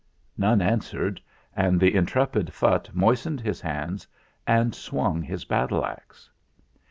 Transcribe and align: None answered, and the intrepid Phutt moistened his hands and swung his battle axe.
None 0.35 0.63
answered, 0.63 1.21
and 1.55 1.79
the 1.79 1.93
intrepid 1.93 2.47
Phutt 2.51 2.91
moistened 2.91 3.39
his 3.39 3.61
hands 3.61 4.07
and 4.47 4.73
swung 4.73 5.21
his 5.21 5.45
battle 5.45 5.85
axe. 5.85 6.27